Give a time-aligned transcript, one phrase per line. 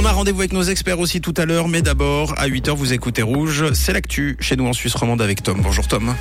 [0.00, 2.92] On a rendez-vous avec nos experts aussi tout à l'heure, mais d'abord, à 8h, vous
[2.92, 3.72] écoutez Rouge.
[3.72, 5.60] C'est l'actu chez nous en Suisse romande avec Tom.
[5.60, 6.14] Bonjour Tom.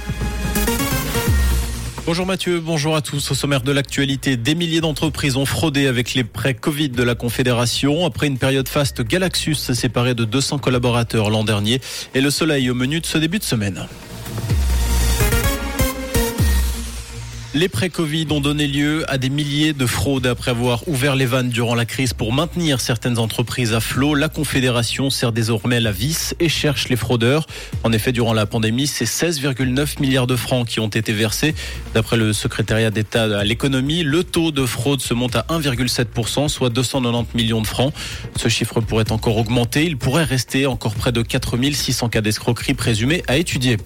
[2.08, 3.30] Bonjour Mathieu, bonjour à tous.
[3.30, 7.14] Au sommaire de l'actualité, des milliers d'entreprises ont fraudé avec les prêts Covid de la
[7.14, 8.04] Confédération.
[8.04, 11.80] Après une période faste, Galaxus s'est séparé de 200 collaborateurs l'an dernier
[12.16, 13.86] et le soleil au menu de ce début de semaine.
[17.58, 21.50] Les pré-Covid ont donné lieu à des milliers de fraudes après avoir ouvert les vannes
[21.50, 24.14] durant la crise pour maintenir certaines entreprises à flot.
[24.14, 27.48] La Confédération sert désormais la vis et cherche les fraudeurs.
[27.84, 31.56] En effet, durant la pandémie, c'est 16,9 milliards de francs qui ont été versés.
[31.96, 36.70] D'après le secrétariat d'État à l'économie, le taux de fraude se monte à 1,7%, soit
[36.70, 37.92] 290 millions de francs.
[38.36, 39.84] Ce chiffre pourrait encore augmenter.
[39.84, 43.78] Il pourrait rester encore près de 4600 cas d'escroquerie présumés à étudier.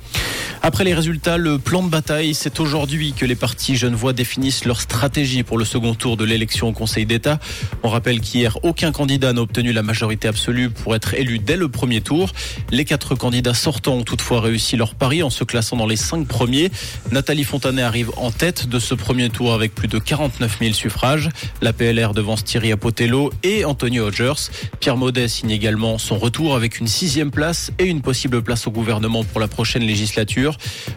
[0.63, 4.79] Après les résultats, le plan de bataille, c'est aujourd'hui que les partis Genevois définissent leur
[4.79, 7.39] stratégie pour le second tour de l'élection au Conseil d'État.
[7.81, 11.67] On rappelle qu'hier, aucun candidat n'a obtenu la majorité absolue pour être élu dès le
[11.67, 12.31] premier tour.
[12.69, 16.27] Les quatre candidats sortants ont toutefois réussi leur pari en se classant dans les cinq
[16.27, 16.69] premiers.
[17.11, 21.29] Nathalie Fontanet arrive en tête de ce premier tour avec plus de 49 000 suffrages.
[21.63, 24.51] La PLR devance Thierry Apotello et Anthony Hodgers.
[24.79, 28.71] Pierre Maudet signe également son retour avec une sixième place et une possible place au
[28.71, 30.50] gouvernement pour la prochaine législature.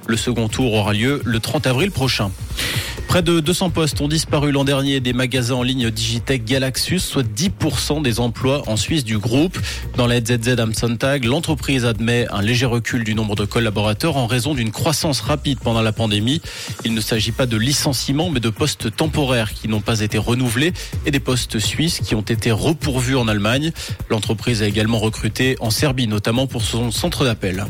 [0.06, 2.30] Le second tour aura lieu le 30 avril prochain.
[3.08, 7.22] Près de 200 postes ont disparu l'an dernier des magasins en ligne Digitech Galaxus, soit
[7.22, 9.56] 10% des emplois en Suisse du groupe.
[9.96, 14.54] Dans la ZZ Amsontag, l'entreprise admet un léger recul du nombre de collaborateurs en raison
[14.54, 16.40] d'une croissance rapide pendant la pandémie.
[16.84, 20.72] Il ne s'agit pas de licenciements, mais de postes temporaires qui n'ont pas été renouvelés
[21.06, 23.70] et des postes suisses qui ont été repourvus en Allemagne.
[24.10, 27.64] L'entreprise a également recruté en Serbie, notamment pour son centre d'appel.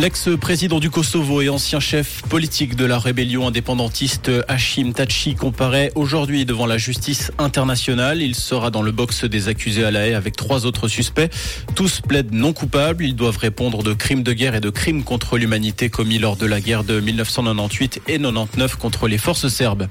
[0.00, 6.46] L'ex-président du Kosovo et ancien chef politique de la rébellion indépendantiste Hashim Tachi comparaît aujourd'hui
[6.46, 8.22] devant la justice internationale.
[8.22, 11.30] Il sera dans le box des accusés à la haie avec trois autres suspects.
[11.74, 13.04] Tous plaident non coupables.
[13.04, 16.46] Ils doivent répondre de crimes de guerre et de crimes contre l'humanité commis lors de
[16.46, 19.86] la guerre de 1998 et 99 contre les forces serbes.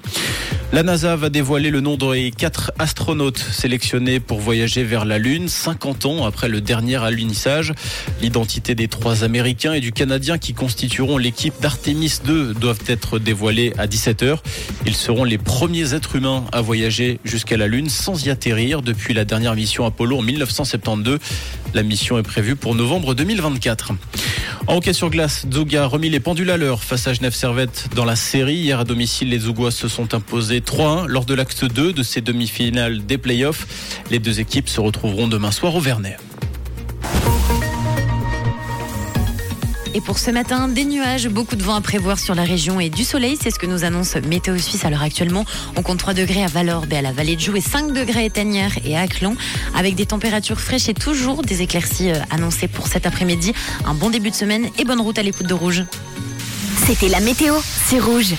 [0.71, 5.47] La NASA va dévoiler le nom des quatre astronautes sélectionnés pour voyager vers la Lune
[5.49, 7.73] 50 ans après le dernier alunissage.
[8.21, 13.73] L'identité des trois Américains et du Canadien qui constitueront l'équipe d'Artemis 2 doivent être dévoilées
[13.79, 14.37] à 17h.
[14.85, 19.15] Ils seront les premiers êtres humains à voyager jusqu'à la Lune sans y atterrir depuis
[19.15, 21.17] la dernière mission Apollo en 1972.
[21.73, 23.93] La mission est prévue pour novembre 2024.
[24.67, 27.89] En hockey sur glace, Zouga a remis les pendules à l'heure face à Genève Servette
[27.95, 28.55] dans la série.
[28.55, 32.21] Hier à domicile, les Zougois se sont imposés 3-1 lors de l'acte 2 de ces
[32.21, 33.67] demi-finales des playoffs.
[34.11, 36.17] Les deux équipes se retrouveront demain soir au Vernet.
[40.05, 43.03] Pour ce matin, des nuages, beaucoup de vent à prévoir sur la région et du
[43.03, 43.37] soleil.
[43.41, 45.45] C'est ce que nous annonce Météo Suisse à l'heure actuellement.
[45.75, 48.25] On compte 3 degrés à Valorbe et à la vallée de Joux et 5 degrés
[48.25, 49.35] à Tanière et à Aclon
[49.75, 53.53] avec des températures fraîches et toujours des éclaircies euh, annoncées pour cet après-midi.
[53.85, 55.83] Un bon début de semaine et bonne route à l'écoute de Rouge.
[56.85, 57.55] C'était la météo,
[57.87, 58.33] c'est Rouge.